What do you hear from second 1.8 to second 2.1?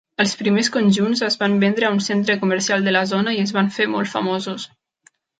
a un